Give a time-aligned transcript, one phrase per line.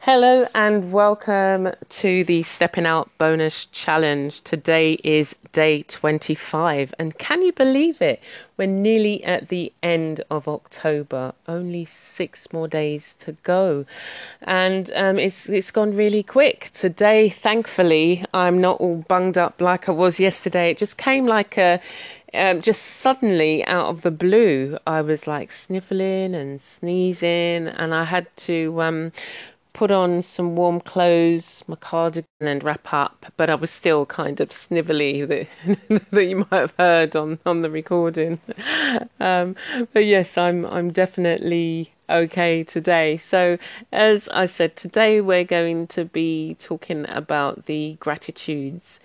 [0.00, 4.40] Hello and welcome to the Stepping Out Bonus Challenge.
[4.42, 8.20] Today is day 25, and can you believe it?
[8.56, 13.84] We're nearly at the end of October, only six more days to go,
[14.42, 16.70] and um, it's it's gone really quick.
[16.72, 20.70] Today, thankfully, I'm not all bunged up like I was yesterday.
[20.70, 21.80] It just came like a
[22.34, 28.04] um, just suddenly out of the blue, I was like sniffling and sneezing, and I
[28.04, 29.12] had to um,
[29.74, 33.26] put on some warm clothes, my cardigan, and wrap up.
[33.36, 35.28] But I was still kind of snivelly
[35.68, 38.40] that that you might have heard on on the recording.
[39.20, 39.56] Um,
[39.92, 43.16] but yes, I'm I'm definitely okay today.
[43.16, 43.58] So
[43.92, 49.00] as I said, today we're going to be talking about the gratitudes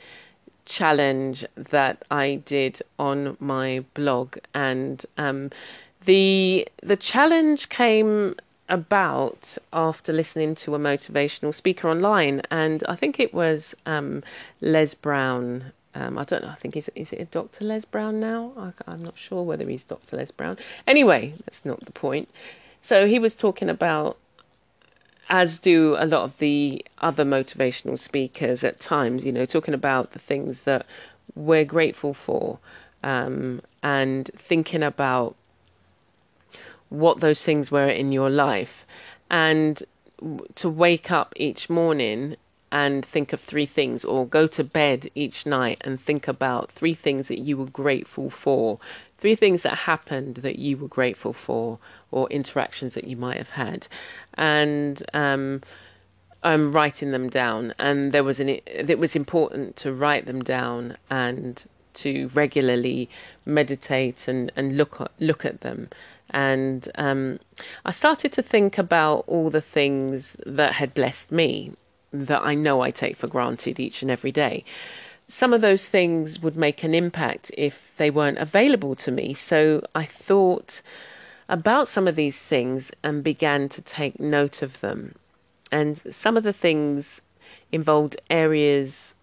[0.66, 5.50] challenge that I did on my blog and um,
[6.06, 8.36] the the challenge came
[8.70, 14.24] about after listening to a motivational speaker online, and I think it was um,
[14.62, 15.72] Les Brown.
[15.96, 16.50] Um, I don't know.
[16.50, 17.66] I think is is it Dr.
[17.66, 18.54] Les Brown now?
[18.58, 20.18] I, I'm not sure whether he's Dr.
[20.18, 20.58] Les Brown.
[20.88, 22.30] Anyway, that's not the point.
[22.82, 24.18] So he was talking about,
[25.30, 29.26] as do a lot of the other motivational speakers at times.
[29.26, 30.86] You know, talking about the things that
[31.36, 32.60] we're grateful for,
[33.04, 35.36] um, and thinking about
[36.90, 38.86] what those things were in your life.
[39.30, 39.82] And
[40.56, 42.36] to wake up each morning
[42.72, 46.94] and think of three things or go to bed each night and think about three
[46.94, 48.80] things that you were grateful for
[49.20, 51.78] three things that happened that you were grateful for
[52.12, 53.88] or interactions that you might have had.
[54.36, 55.62] And um,
[56.44, 60.96] I'm writing them down and there was an it was important to write them down
[61.10, 61.64] and
[61.96, 63.10] to regularly
[63.46, 65.90] meditate and, and look at, look at them
[66.32, 67.40] and um,
[67.86, 71.74] I started to think about all the things that had blessed me
[72.12, 74.64] that I know I take for granted each and every day.
[75.28, 79.34] Some of those things would make an impact if they weren't available to me.
[79.34, 80.82] So I thought
[81.48, 85.16] about some of these things and began to take note of them.
[85.72, 87.22] And some of the things
[87.72, 89.14] involved areas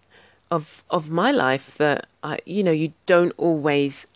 [0.49, 4.07] of of my life that I, you know, you don't always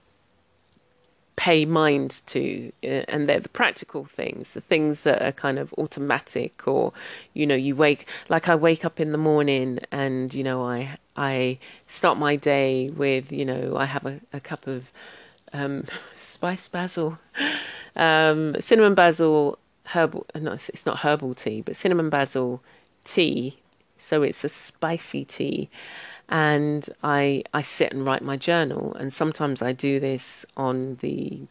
[1.35, 5.73] pay mind to uh, and they're the practical things the things that are kind of
[5.77, 6.93] automatic or
[7.33, 10.97] you know you wake like I wake up in the morning and you know I
[11.15, 14.91] I start my day with you know I have a, a cup of
[15.53, 15.85] um,
[16.17, 17.17] spice basil
[17.95, 22.61] um, cinnamon basil herbal no it's not herbal tea but cinnamon basil
[23.03, 23.57] tea.
[23.97, 25.69] So it's a spicy tea
[26.31, 28.95] and I I sit and write my journal.
[28.95, 31.41] And sometimes I do this on the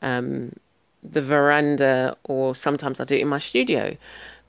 [0.00, 0.54] um,
[1.02, 3.96] the veranda, or sometimes I do it in my studio.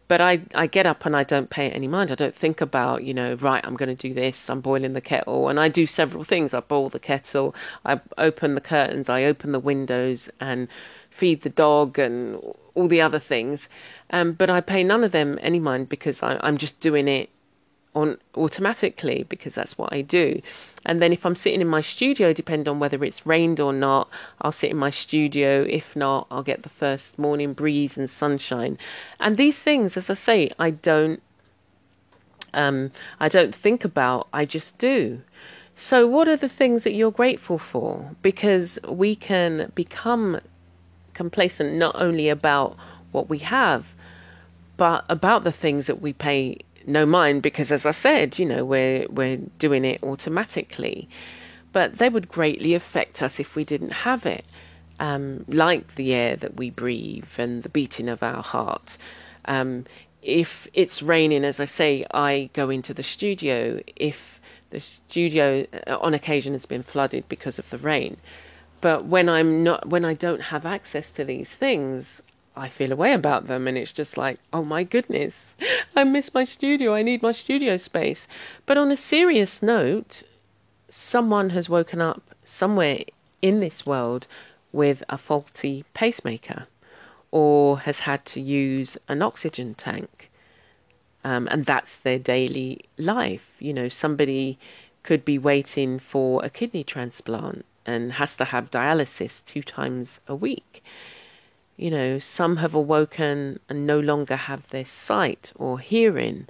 [0.08, 2.12] But I, I get up and I don't pay any mind.
[2.12, 4.50] I don't think about, you know, right, I'm going to do this.
[4.50, 5.48] I'm boiling the kettle.
[5.48, 6.54] And I do several things.
[6.54, 7.56] I boil the kettle,
[7.86, 10.68] I open the curtains, I open the windows and
[11.10, 12.36] feed the dog and
[12.76, 13.70] all the other things.
[14.10, 17.30] Um, but I pay none of them any mind because I, I'm just doing it
[17.96, 20.42] on automatically because that's what I do.
[20.86, 24.10] And then if I'm sitting in my studio, depend on whether it's rained or not,
[24.42, 25.66] I'll sit in my studio.
[25.70, 28.78] If not, I'll get the first morning breeze and sunshine.
[29.20, 31.22] And these things, as I say, I don't
[32.54, 35.22] um, I don't think about, I just do.
[35.76, 38.12] So, what are the things that you're grateful for?
[38.22, 40.40] Because we can become
[41.14, 42.78] complacent not only about
[43.12, 43.88] what we have,
[44.78, 48.66] but about the things that we pay no mind because, as I said, you know,
[48.66, 51.10] we're we're doing it automatically.
[51.72, 54.46] But they would greatly affect us if we didn't have it,
[55.00, 58.98] um, like the air that we breathe and the beating of our heart.
[59.46, 59.86] Um,
[60.22, 63.82] if it's raining, as I say, I go into the studio.
[63.96, 68.18] If the studio uh, on occasion has been flooded because of the rain,
[68.82, 72.22] but when I'm not, when I don't have access to these things,
[72.56, 75.56] I feel a way about them, and it's just like, oh my goodness,
[75.96, 76.94] I miss my studio.
[76.96, 78.28] I need my studio space.
[78.66, 80.24] But on a serious note,
[80.90, 83.04] someone has woken up somewhere
[83.42, 84.28] in this world
[84.72, 86.68] with a faulty pacemaker
[87.32, 90.30] or has had to use an oxygen tank.
[91.24, 93.52] um, and that's their daily life.
[93.60, 94.58] You know, somebody
[95.04, 100.36] could be waiting for a kidney transplant and has to have dialysis two times a
[100.36, 100.84] week.
[101.78, 106.48] You know, some have awoken and no longer have their sight or hearing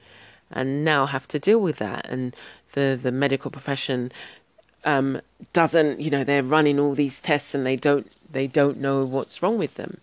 [0.51, 2.05] and now have to deal with that.
[2.09, 2.35] And
[2.73, 4.11] the, the medical profession
[4.83, 5.21] um,
[5.53, 9.41] doesn't, you know, they're running all these tests and they don't they don't know what's
[9.43, 9.99] wrong with them.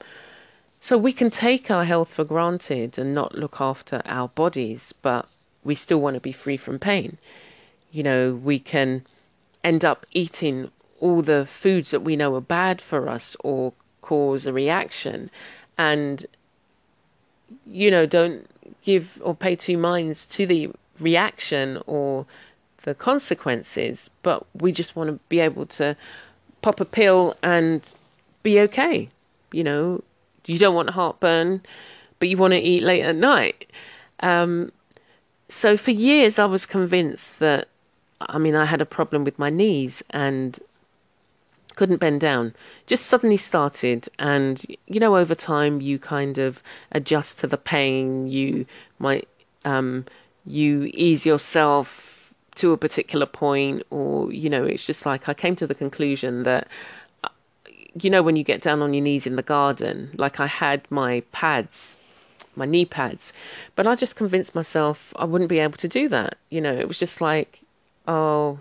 [0.81, 5.29] So we can take our health for granted and not look after our bodies, but
[5.65, 7.19] we still want to be free from pain.
[7.91, 9.05] You know, we can
[9.63, 10.71] end up eating
[11.01, 13.73] all the foods that we know are bad for us or
[14.03, 15.31] cause a reaction.
[15.79, 16.27] And
[17.67, 18.49] you know don't
[18.83, 20.71] give or pay two minds to the
[21.01, 22.25] reaction or
[22.83, 25.97] the consequences but we just want to be able to
[26.63, 27.93] pop a pill and
[28.43, 29.09] be okay.
[29.53, 30.05] You know
[30.47, 31.63] you don't want heartburn
[32.19, 33.71] but you want to eat late at night.
[34.21, 34.71] Um,
[35.51, 37.69] so for years i was convinced that
[38.21, 40.61] i mean i had a problem with my knees and
[41.77, 42.55] couldn't bend down.
[42.87, 46.63] Just suddenly started, and you know, over time, you kind of
[46.93, 48.27] adjust to the pain.
[48.27, 48.67] You
[48.99, 49.29] might
[49.65, 50.07] um,
[50.47, 55.57] you ease yourself to a particular point, or you know, it's just like I came
[55.57, 56.69] to the conclusion that
[58.01, 60.87] you know when you get down on your knees in the garden, like I had
[60.91, 61.97] my pads
[62.57, 63.33] my knee pads.
[63.77, 66.37] But I just convinced myself I wouldn't be able to do that.
[66.51, 67.61] You know, it was just like,
[68.07, 68.59] oh,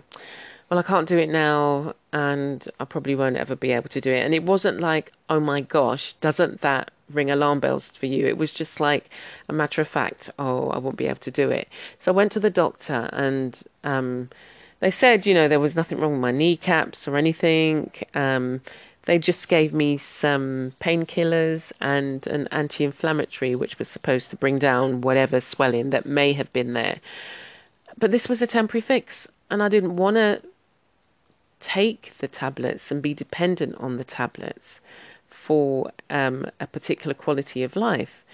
[0.70, 4.12] well, I can't do it now, and I probably won't ever be able to do
[4.12, 4.24] it.
[4.24, 8.24] And it wasn't like, oh my gosh, doesn't that ring alarm bells for you?
[8.28, 9.10] It was just like
[9.48, 11.68] a matter of fact, oh, I won't be able to do it.
[11.98, 14.30] So I went to the doctor, and um,
[14.78, 17.90] they said, you know, there was nothing wrong with my kneecaps or anything.
[18.14, 18.60] Um,
[19.06, 24.60] they just gave me some painkillers and an anti inflammatory, which was supposed to bring
[24.60, 27.00] down whatever swelling that may have been there.
[27.98, 30.40] But this was a temporary fix, and I didn't want to
[31.60, 34.80] take the tablets and be dependent on the tablets
[35.26, 38.24] for um, a particular quality of life.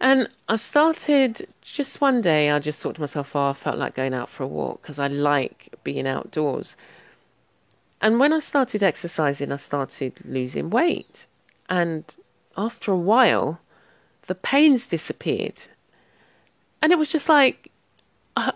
[0.00, 3.94] And I started just one day, I just thought to myself, oh, I felt like
[3.94, 6.74] going out for a walk because I like being outdoors.
[8.00, 11.26] And when I started exercising, I started losing weight.
[11.68, 12.02] And
[12.56, 13.60] after a while,
[14.26, 15.60] the pains disappeared.
[16.80, 17.69] And it was just like,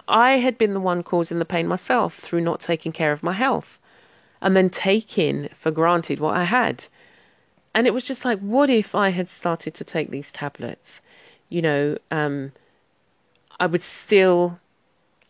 [0.08, 3.32] I had been the one causing the pain myself through not taking care of my
[3.32, 3.78] health
[4.40, 6.86] and then taking for granted what I had.
[7.74, 11.00] And it was just like, what if I had started to take these tablets?
[11.48, 12.52] You know, um,
[13.58, 14.60] I would still,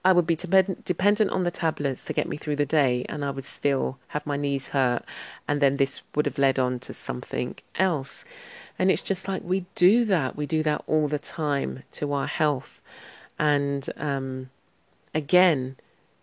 [0.04, 3.24] I would be depend- dependent on the tablets to get me through the day, and
[3.24, 5.04] I would still have my knees hurt,
[5.48, 8.24] and then this would have led on to something else.
[8.78, 10.36] And it's just like we do that.
[10.36, 12.80] We do that all the time to our health.
[13.38, 14.50] And um,
[15.14, 15.76] again,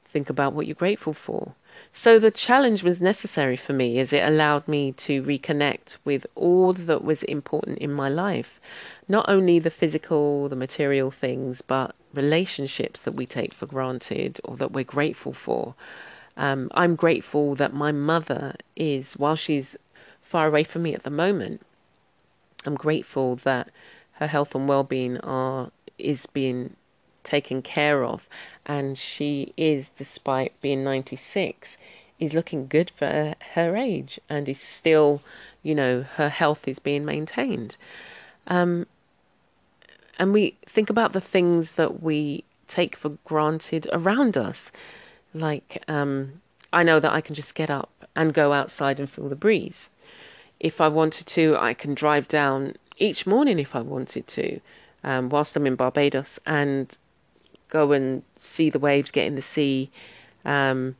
[0.06, 1.54] think about what you're grateful for.
[1.94, 6.74] So the challenge was necessary for me as it allowed me to reconnect with all
[6.74, 8.60] that was important in my life.
[9.08, 14.58] Not only the physical, the material things, but relationships that we take for granted or
[14.58, 15.76] that we're grateful for.
[16.38, 19.76] Um, I'm grateful that my mother is, while she's
[20.22, 21.62] far away from me at the moment,
[22.66, 23.70] I'm grateful that
[24.14, 26.76] her health and well-being are is being
[27.24, 28.28] taken care of,
[28.66, 31.78] and she is, despite being 96,
[32.20, 35.22] is looking good for her age and is still,
[35.64, 37.78] you know, her health is being maintained.
[38.48, 38.86] Um,
[40.20, 44.72] and we think about the things that we take for granted around us.
[45.34, 49.30] Like, um, I know that I can just get up and go outside and feel
[49.30, 49.90] the breeze.
[50.60, 54.62] If I wanted to, I can drive down each morning if I wanted to,
[55.04, 56.96] um, whilst I'm in Barbados, and
[57.72, 59.90] go and see the waves get in the sea.
[60.46, 60.96] Um,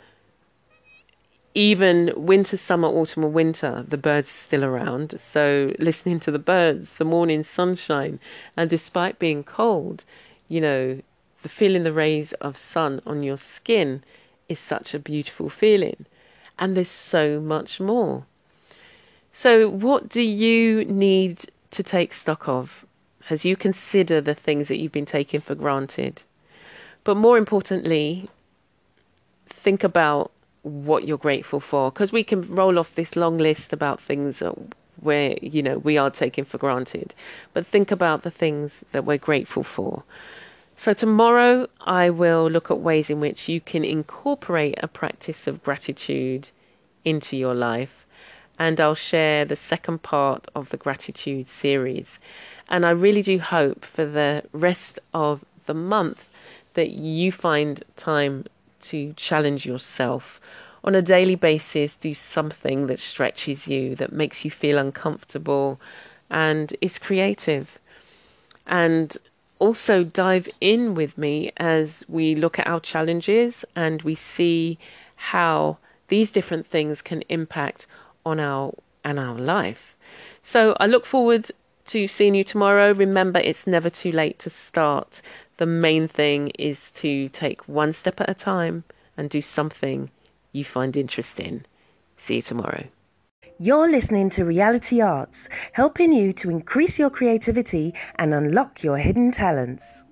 [1.54, 5.20] even winter, summer, autumn, or winter, the birds are still around.
[5.20, 8.20] So listening to the birds, the morning sunshine,
[8.56, 10.06] and despite being cold,
[10.48, 11.02] you know,
[11.44, 14.04] the feeling the rays of sun on your skin
[14.48, 16.06] is such a beautiful feeling.
[16.58, 18.26] And there's so much more.
[19.34, 22.86] So, what do you need to take stock of
[23.30, 26.24] as you consider the things that you've been taking for granted?
[27.04, 28.30] But more importantly,
[29.48, 30.32] think about
[30.64, 31.92] what you're grateful for.
[31.92, 34.44] Because we can roll off this long list about things
[35.00, 37.14] where you know we are taking for granted.
[37.54, 40.04] But think about the things that we're grateful for.
[40.78, 45.64] So tomorrow i will look at ways in which you can incorporate a practice of
[45.64, 46.50] gratitude
[47.04, 48.06] into your life.
[48.60, 52.20] And i'll share the second part of the gratitude series.
[52.70, 56.31] And i really do hope for the rest of the month
[56.74, 58.46] that you find time
[58.82, 60.40] to challenge yourself
[60.84, 65.80] on a daily basis, do something that stretches you, that makes you feel uncomfortable,
[66.30, 67.78] and is creative.
[68.66, 69.16] And
[69.60, 74.80] also dive in with me as we look at our challenges and we see
[75.16, 77.86] how these different things can impact
[78.26, 78.74] on our
[79.04, 79.96] and our life.
[80.42, 81.46] So I look forward
[81.88, 82.92] to seeing you tomorrow.
[82.94, 85.22] Remember, it's never too late to start.
[85.62, 88.84] The main thing is to take one step at a time
[89.16, 90.10] and do something
[90.52, 91.66] you find interesting.
[92.18, 92.86] See you tomorrow.
[93.60, 99.32] You're listening to Reality Arts, helping you to increase your creativity and unlock your hidden
[99.32, 100.04] talents.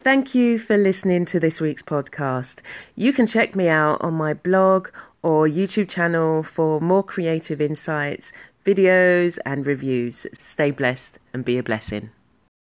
[0.00, 2.60] Thank you for listening to this week's podcast.
[2.96, 4.88] You can check me out on my blog
[5.22, 8.34] or YouTube channel for more creative insights,
[8.66, 10.26] videos, and reviews.
[10.38, 12.10] Stay blessed and be a blessing.